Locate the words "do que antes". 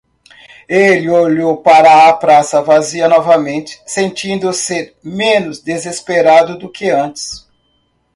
6.57-7.47